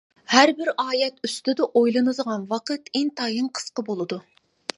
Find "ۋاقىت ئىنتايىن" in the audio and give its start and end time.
2.55-3.53